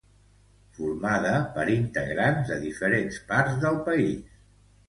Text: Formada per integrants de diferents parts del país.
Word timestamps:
Formada 0.77 1.33
per 1.57 1.67
integrants 1.73 2.49
de 2.53 2.59
diferents 2.65 3.23
parts 3.29 3.63
del 3.67 3.81
país. 3.91 4.37